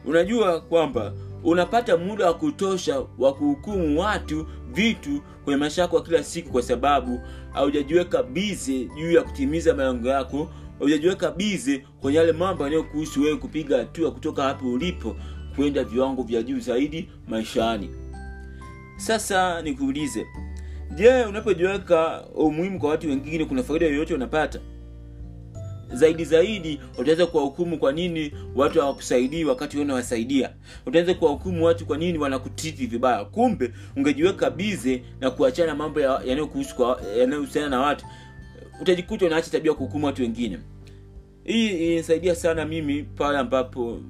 Unajua 0.05 0.61
kwamba 0.61 1.13
unapata 1.45 1.97
muda 1.97 2.27
wa 2.27 2.35
kutosha 2.35 3.03
wa 3.19 3.35
kuhukumu 3.35 4.01
watu 4.01 4.47
vitu 4.73 5.23
kwenye 5.45 5.57
maisha 5.61 5.83
yako 5.83 5.97
ya 5.97 6.03
kila 6.03 6.23
siku 6.25 6.51
kwa 6.53 6.63
sababu 6.63 7.21
haujajiweka 7.53 8.23
bize 8.23 8.85
juu 8.85 9.13
ya 9.13 9.23
kutimiza 9.23 9.75
malengo 9.75 10.09
yako 10.09 10.51
haujajiweka 10.79 11.31
bize 11.31 11.79
kwenye 12.01 12.19
yale 12.19 12.33
mambo 12.33 12.65
yanayokuhusu 12.65 13.23
wewe 13.23 13.37
kupiga 13.37 13.79
hatua 13.79 14.11
kutoka 14.11 14.43
hapo 14.43 14.73
ulipo 14.73 15.17
kwenda 15.57 15.85
viwango 15.85 16.23
vya 16.23 16.43
juu 16.43 16.61
zaidi 16.61 17.09
maishani 17.29 17.91
sasa 18.99 19.63
nikuulize 19.63 20.27
je 20.95 21.25
unapojiweka 21.25 22.27
umuhimu 22.35 22.79
kwa 22.81 22.91
watu 22.91 23.09
wengine 23.09 23.45
kuna 23.45 23.63
faida 23.63 23.87
yoyote 23.87 24.15
unapata? 24.15 24.61
Zaidi 25.93 26.25
zaidi 26.25 26.81
utaweza 26.99 27.27
kuwahukumu 27.27 27.79
kwa 27.79 27.93
nini 27.93 28.33
watu 28.55 28.81
hawakusaidii 28.81 29.45
wakati 29.45 29.77
wewe 29.77 29.85
unawasaidia? 29.85 30.51
Utaweza 30.87 31.15
kuwahukumu 31.15 31.65
watu 31.65 31.87
kwa 31.87 31.99
nini 31.99 32.19
wanakutiti 32.19 32.87
vibaya? 32.87 33.25
Kumbe 33.25 33.73
ungejiweka 33.97 34.51
bize 34.51 35.03
na 35.21 35.31
kuachana 35.31 35.75
mambo 35.75 36.01
yanayokuhusu 36.01 36.75
ya 37.63 37.69
na 37.69 37.81
watu. 37.81 38.05
Utajikuta 38.81 39.27
unaacha 39.27 39.51
tabia 39.51 39.75
kuhukumu 39.75 40.07
watu 40.07 40.23
wengine. 40.23 40.59
Hii 41.45 41.93
inisaidia 41.93 42.35
sana 42.35 42.65
mimi 42.65 43.03
pale 43.03 43.39
ambapo 43.39 44.01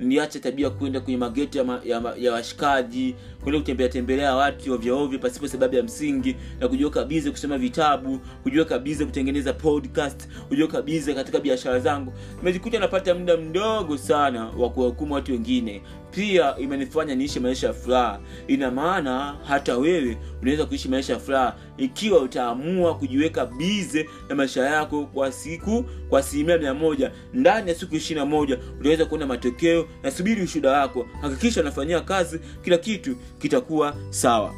niache 0.00 0.38
tabia 0.38 0.70
kwenda 0.70 1.00
kwenye 1.00 1.16
mageti 1.18 1.58
ya, 1.58 1.64
ma, 1.64 1.80
ya, 1.84 2.14
ya 2.18 2.32
washikaji 2.32 3.14
kwenda 3.42 3.60
kutembea 3.60 3.88
tembelea 3.88 4.34
watu 4.34 4.72
ovyoovyo 4.72 5.18
pasipo 5.18 5.48
sababu 5.48 5.74
ya 5.76 5.82
msingi 5.82 6.36
na 6.60 6.68
kujiweka 6.68 7.04
bize 7.04 7.30
kusoma 7.30 7.58
vitabu 7.58 8.18
kujiweka 8.42 8.78
bize 8.78 9.04
kutengeneza 9.04 9.52
podcast 9.52 10.28
kujiweka 10.48 10.82
bize 10.82 11.14
katika 11.14 11.40
biashara 11.40 11.80
zangu. 11.80 12.12
Nimejikuta 12.38 12.78
napata 12.78 13.14
muda 13.14 13.36
mdogo 13.36 13.96
sana 13.98 14.44
wa 14.58 14.70
kuwahukumu 14.70 15.14
watu 15.14 15.32
wengine 15.32 15.82
pia 16.10 16.56
imenifanya 16.58 17.14
niishi 17.14 17.40
maisha 17.40 17.66
ya 17.66 17.72
furaha. 17.72 18.20
Ina 18.46 18.70
maana 18.70 19.36
hata 19.44 19.76
wewe 19.78 20.16
unaweza 20.42 20.66
kuishi 20.66 20.88
maisha 20.88 21.12
ya 21.12 21.18
furaha 21.18 21.56
ikiwa 21.76 22.20
utaamua 22.20 22.94
kujiweka 22.94 23.46
bize 23.46 24.08
na 24.28 24.34
maisha 24.34 24.64
yako 24.64 25.06
kwa 25.06 25.32
siku 25.32 25.84
kwa 26.08 26.20
asilimia 26.20 26.58
mia 26.58 26.74
moja. 26.74 27.12
Ndani 27.34 27.68
ya 27.68 27.74
siku 27.74 27.96
ishirina 27.96 28.26
moja 28.26 28.58
utaweza 28.80 29.04
kuona 29.06 29.26
matokeo 29.26 29.86
nasubiri 30.02 30.42
ushuda 30.42 30.72
wako. 30.72 31.06
Hakikisha 31.22 31.60
unafanyia 31.60 32.00
kazi 32.00 32.40
kila 32.64 32.78
kitu 32.78 33.16
kitakuwa 33.38 33.94
sawa 34.10 34.54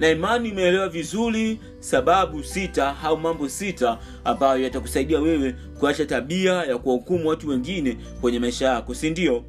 na 0.00 0.08
imani 0.10 0.48
imeelewa 0.48 0.88
vizuri 0.88 1.60
sababu 1.80 2.44
sita 2.44 2.96
au 3.04 3.16
mambo 3.18 3.48
sita 3.48 3.98
ambayo 4.24 4.62
yatakusaidia 4.62 5.20
wewe 5.20 5.54
kuacha 5.80 6.06
tabia 6.06 6.52
ya 6.52 6.78
kuwahukumu 6.78 7.28
watu 7.28 7.48
wengine 7.48 7.96
kwenye 8.20 8.38
maisha 8.38 8.66
yako 8.68 8.94
si 8.94 9.10
ndio? 9.10 9.44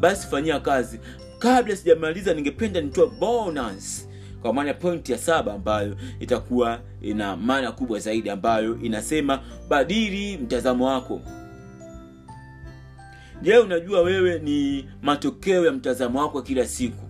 Basi 0.00 0.26
fanyia 0.26 0.60
kazi. 0.60 1.00
Kabla 1.38 1.76
sijamaliza 1.76 2.34
ningependa 2.34 2.80
nitoe 2.80 3.06
bonus 3.20 4.08
kwa 4.42 4.52
maana 4.52 4.74
pointi 4.74 5.12
ya 5.12 5.18
saba 5.18 5.52
ambayo 5.54 5.96
itakuwa 6.20 6.80
ina 7.02 7.36
maana 7.36 7.72
kubwa 7.72 7.98
zaidi 7.98 8.30
ambayo 8.30 8.78
inasema 8.82 9.40
badili 9.68 10.36
mtazamo 10.38 10.86
wako. 10.86 11.20
Je 13.42 13.58
unajua 13.58 14.00
wewe 14.02 14.38
ni 14.38 14.88
matokeo 15.02 15.66
ya 15.66 15.72
mtazamo 15.72 16.20
wako 16.20 16.42
kila 16.42 16.66
siku 16.66 17.03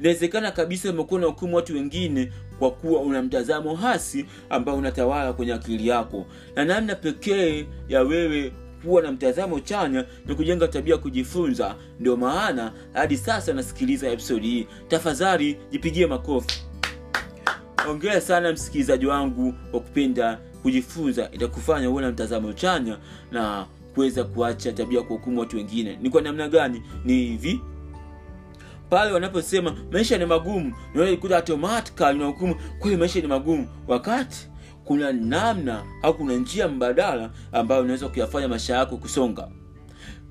inawezekana 0.00 0.50
kabisa 0.50 0.90
umekuwa 0.90 1.20
na 1.20 1.26
hukumu 1.26 1.56
watu 1.56 1.74
wengine 1.74 2.32
kwa 2.58 2.70
kuwa 2.70 3.00
una 3.00 3.22
mtazamo 3.22 3.74
hasi 3.74 4.26
ambao 4.50 4.76
unatawala 4.76 5.32
kwenye 5.32 5.52
akili 5.52 5.88
yako. 5.88 6.26
Na 6.56 6.64
namna 6.64 6.94
pekee 6.94 7.66
ya 7.88 8.02
wewe 8.02 8.52
kuwa 8.84 9.02
na 9.02 9.12
mtazamo 9.12 9.60
chanya 9.60 10.04
ni 10.26 10.34
kujenga 10.34 10.68
tabia 10.68 10.96
kujifunza. 10.98 11.74
Ndio 12.00 12.16
maana 12.16 12.72
hadi 12.92 13.16
sasa 13.16 13.52
nasikiliza 13.52 14.10
episodi 14.10 14.46
hii. 14.46 14.66
Tafadhali 14.88 15.56
jipigie 15.70 16.06
makofi. 16.06 16.62
Ongea 17.90 18.20
sana 18.20 18.52
msikilizaji 18.52 19.06
wangu 19.06 19.54
kwa 19.70 19.80
kupenda 19.80 20.38
kujifunza. 20.62 21.28
Itakufanya 21.32 21.90
uwe 21.90 22.02
na 22.02 22.10
mtazamo 22.10 22.52
chanya 22.52 22.98
na 23.32 23.66
kuweza 23.94 24.24
kuacha 24.24 24.72
tabia 24.72 25.02
kuhukumu 25.02 25.40
watu 25.40 25.56
wengine. 25.56 25.98
Ni 26.02 26.10
kwa 26.10 26.22
namna 26.22 26.48
gani? 26.48 26.82
Ni 27.04 27.12
hivi 27.24 27.60
pale 28.90 29.12
wanaposema 29.12 29.76
maisha 29.92 30.18
ni 30.18 30.24
magumu 30.26 30.72
naikuta 30.94 31.36
automatically 31.36 32.18
na 32.18 32.32
kweli 32.78 32.96
maisha 32.96 33.20
ni 33.20 33.26
magumu. 33.26 33.68
Wakati 33.88 34.48
kuna 34.84 35.12
namna 35.12 35.84
au 36.02 36.14
kuna 36.14 36.34
njia 36.34 36.68
mbadala 36.68 37.30
ambayo 37.52 37.82
unaweza 37.82 38.08
kuyafanya 38.08 38.48
maisha 38.48 38.76
yako 38.76 38.96
kusonga. 38.96 39.48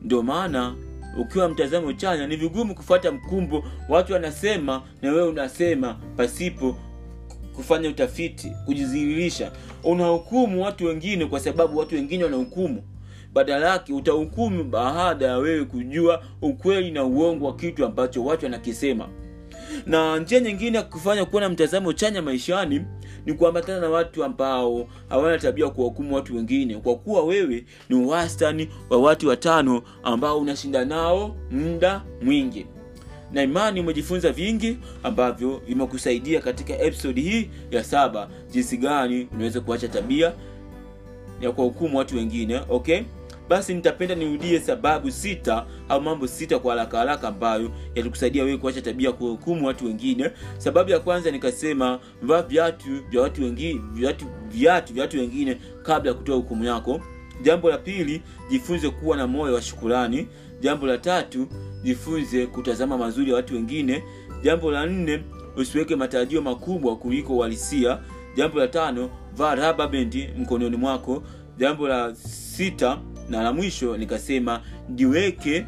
Ndio 0.02 0.24
maana 0.24 0.76
ukiwa 1.18 1.50
mtazamo 1.50 1.94
chanya 1.94 2.28
ni 2.28 2.36
vigumu 2.36 2.76
kufuata 2.76 3.12
mkumbo. 3.12 3.64
Watu 3.90 4.14
wanasema 4.14 4.82
na 5.02 5.12
wewe 5.12 5.28
unasema 5.28 5.94
pasipo 6.18 6.78
kufanya 7.56 7.90
utafiti 7.90 8.52
kujidhihirisha 8.66 9.52
unahukumu 9.84 10.64
watu 10.64 10.86
wengine 10.86 11.26
kwa 11.26 11.40
sababu 11.40 11.78
watu 11.78 11.96
wengine 11.96 12.24
wanahukumu 12.24 12.84
badala 13.34 13.70
yake 13.70 13.94
utahukumu 13.94 14.64
baada 14.64 15.26
ya 15.26 15.38
wewe 15.38 15.66
kujua 15.66 16.24
ukweli 16.42 16.92
na 16.92 17.04
uongo 17.04 17.46
wa 17.46 17.56
kitu 17.56 17.86
ambacho 17.86 18.26
watu 18.26 18.46
wanakisema 18.46 19.10
na 19.86 20.18
njia 20.20 20.40
nyingine 20.40 20.78
ya 20.78 20.84
kufanya 20.84 21.26
kuwa 21.26 21.42
na 21.42 21.50
mtazamo 21.50 21.94
chanya 21.94 22.22
maishani 22.22 22.82
ni 23.26 23.34
kuambatana 23.34 23.80
na 23.80 23.90
watu 23.90 24.24
ambao 24.24 24.88
hawana 25.10 25.38
tabia 25.38 25.66
ya 25.66 25.72
kuwahukumu 25.72 26.16
watu 26.16 26.36
wengine 26.36 26.76
kwa 26.78 26.96
kuwa 26.96 27.24
wewe 27.24 27.66
ni 27.90 28.06
wastani 28.06 28.70
wa 28.90 28.98
watu 28.98 29.28
watano 29.28 29.82
ambao 30.04 30.40
unashinda 30.40 30.86
nao 30.86 31.36
muda 31.52 32.02
mwingi. 32.22 32.66
Na 33.32 33.44
imani 33.44 33.80
umejifunza 33.80 34.32
vingi 34.32 34.78
ambavyo 35.04 35.62
vimekusaidia 35.68 36.42
katika 36.42 36.80
episodi 36.80 37.22
hii 37.22 37.50
ya 37.72 37.84
saba 37.84 38.30
jinsi 38.52 38.78
gani 38.78 39.28
unaweza 39.34 39.62
kuacha 39.62 39.88
tabia 39.88 40.34
ya 41.42 41.52
kuwahukumu 41.52 41.98
watu 41.98 42.16
wengine 42.16 42.62
okay 42.70 43.02
basi 43.50 43.74
nitapenda 43.74 44.16
nirudie 44.16 44.60
sababu 44.60 45.12
sita 45.12 45.66
au 45.90 46.02
mambo 46.02 46.28
sita 46.28 46.60
kwa 46.60 46.74
haraka 46.76 46.98
haraka 46.98 47.28
ambayo 47.28 47.72
yalikusaidia 47.96 48.44
wewe 48.44 48.58
kuacha 48.58 48.82
tabia 48.82 49.12
kuhukumu 49.12 49.68
watu 49.68 49.86
wengine. 49.86 50.32
Sababu 50.58 50.90
ya 50.90 51.00
kwanza 51.00 51.32
nikasema 51.32 52.00
vaa 52.22 52.42
viatu 52.42 52.90
vya 53.10 53.22
watu 53.22 53.42
wengine 53.44 53.82
viatu 53.94 54.26
viatu 54.50 54.94
vya 54.94 55.02
watu 55.04 55.18
wengine 55.18 55.58
kabla 55.84 56.12
ya 56.12 56.18
kutoa 56.18 56.36
hukumu 56.36 56.64
yako. 56.64 57.02
Jambo 57.42 57.70
la 57.70 57.78
pili 57.78 58.22
jifunze 58.50 58.90
kuwa 58.90 59.18
na 59.18 59.28
moyo 59.28 59.54
wa 59.54 59.62
shukurani. 59.62 60.28
Jambo 60.60 60.88
la 60.88 60.98
tatu 60.98 61.48
jifunze 61.84 62.46
kutazama 62.46 62.98
mazuri 62.98 63.30
ya 63.30 63.36
watu 63.36 63.54
wengine. 63.54 64.04
Jambo 64.44 64.72
la 64.72 64.86
nne 64.86 65.24
usiweke 65.56 65.96
matarajio 65.96 66.42
makubwa 66.42 66.96
kuliko 66.98 67.36
uhalisia. 67.38 68.00
Jambo 68.36 68.60
la 68.60 68.68
tano 68.68 69.10
vaa 69.36 69.56
raba 69.56 69.90
mkononi 70.38 70.78
mwako. 70.78 71.24
Jambo 71.58 71.88
la 71.88 72.16
sita 72.16 72.98
na 73.30 73.44
la 73.44 73.54
mwisho 73.54 73.98
nikasema 73.98 74.62
jiweke 74.90 75.66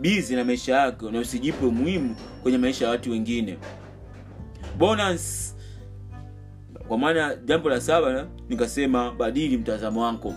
bizi 0.00 0.36
na 0.36 0.44
maisha 0.44 0.74
yako 0.76 1.10
na 1.10 1.18
usijipe 1.20 1.66
umuhimu 1.66 2.16
kwenye 2.42 2.58
maisha 2.58 2.84
ya 2.84 2.90
watu 2.90 3.10
wengine. 3.10 3.58
Bonus. 4.78 5.54
Kwa 6.88 6.98
maana 6.98 7.36
jambo 7.44 7.68
la 7.68 7.80
saba 7.80 8.26
nikasema 8.48 9.12
badili 9.12 9.56
mtazamo 9.56 10.02
wako. 10.02 10.34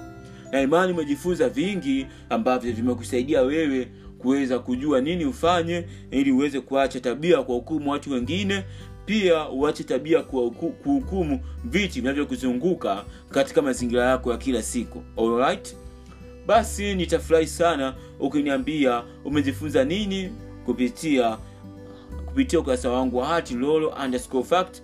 Na 0.51 0.61
imani 0.61 0.93
umejifunza 0.93 1.49
vingi 1.49 2.07
ambavyo 2.29 2.73
vimekusaidia 2.73 3.41
wewe 3.41 3.87
kuweza 4.17 4.59
kujua 4.59 5.01
nini 5.01 5.25
ufanye 5.25 5.85
ili 6.11 6.31
uweze 6.31 6.59
kuacha 6.59 6.99
tabia 6.99 7.43
kwa 7.43 7.55
hukumu 7.55 7.91
watu 7.91 8.11
wengine 8.11 8.63
pia 9.05 9.49
uache 9.49 9.83
tabia 9.83 10.21
kuhukumu 10.21 11.39
vitu 11.65 11.93
vinavyokuzunguka 11.93 13.05
katika 13.29 13.61
mazingira 13.61 14.03
yako 14.05 14.31
ya 14.31 14.37
kila 14.37 14.61
siku. 14.63 15.03
Alright 15.17 15.75
basi 16.47 16.95
nitafurahi 16.95 17.47
sana 17.47 17.95
ukiniambia 18.19 19.03
umejifunza 19.25 19.83
nini 19.83 20.31
kupitia 20.65 21.37
kupitia 22.25 22.59
ukurasa 22.59 22.89
wangu 22.89 23.17
wa 23.17 23.25
hati 23.25 23.53
lolo 23.53 23.89
underscore 24.05 24.43
fact. 24.43 24.81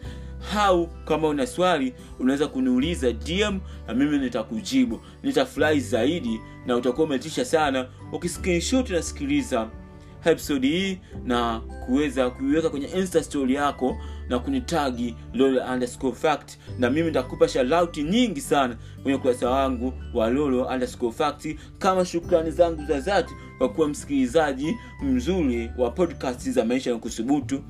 Au 0.58 0.88
kama 1.06 1.28
una 1.28 1.48
swali 1.48 1.94
unaweza 2.20 2.48
kuniuliza 2.48 3.12
dm 3.14 3.60
na 3.88 3.94
mimi 3.94 4.18
nitakujibu. 4.18 5.00
Nitafurahi 5.24 5.80
zaidi 5.80 6.40
na 6.66 6.76
utakuwa 6.76 7.08
umetisha 7.08 7.46
sana 7.46 7.88
ukiskinshot 8.12 8.90
nasikiliza 8.90 9.70
episode 10.26 10.68
hii 10.68 11.00
na 11.26 11.60
kuweza 11.86 12.30
kuiweka 12.30 12.70
kwenye 12.70 12.88
insta 12.88 13.24
story 13.24 13.54
yako 13.56 13.98
na 14.30 14.40
kunitagi 14.40 15.16
lolo 15.34 15.62
underscore 15.74 16.16
fact. 16.16 16.58
Na 16.80 16.90
mimi 16.90 17.08
nitakupa 17.08 17.48
sharauti 17.48 18.04
nyingi 18.04 18.42
sana 18.42 18.78
kwenye 19.04 19.18
ukurasa 19.18 19.50
wangu 19.50 19.94
wa 20.14 20.30
lolo 20.30 20.66
underscore 20.66 21.12
fact. 21.14 21.48
Kama 21.80 22.06
shukrani 22.06 22.52
zangu 22.52 22.86
za 22.86 23.00
zati 23.00 23.34
kwa 23.58 23.70
kuwa 23.70 23.88
msikilizaji 23.88 24.76
mzuri 25.04 25.72
wa 25.78 25.92
podcast 25.92 26.50
za 26.50 26.66
maisha 26.66 26.92
ya 26.92 26.98
kusubutu 26.98 27.64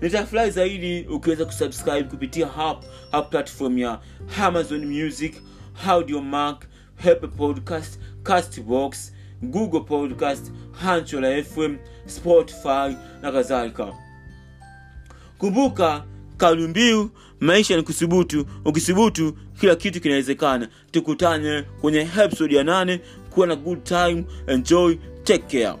nitafurahi 0.00 0.50
zaidi 0.50 1.00
ukiweza 1.08 1.44
kusubscribe 1.44 2.02
kupitia 2.02 2.46
hap, 2.46 2.84
hap 3.12 3.30
platform 3.30 3.78
ya 3.78 3.98
amazon 4.42 4.86
music 4.86 5.42
audiomark 5.88 6.64
hepe 6.96 7.26
podcast 7.26 8.00
castbox 8.22 9.12
google 9.42 9.80
podcast 9.80 10.52
hanchola 10.72 11.42
fm 11.44 11.76
spotify 12.06 12.96
na 13.22 13.32
kadhalika 13.32 13.92
kumbuka 15.40 16.04
kauli 16.36 16.66
mbiu 16.68 17.10
maisha 17.40 17.76
ni 17.76 17.82
kusubutu. 17.82 18.46
Ukisubutu 18.64 19.36
kila 19.60 19.76
kitu 19.76 20.00
kinawezekana. 20.00 20.68
Tukutane 20.90 21.62
kwenye 21.80 22.08
episode 22.24 22.56
ya 22.56 22.64
nane. 22.64 23.00
Kuwa 23.30 23.46
na 23.46 23.56
good 23.56 23.84
time 23.84 24.24
enjoy 24.46 24.94
take 25.24 25.58
care 25.62 25.78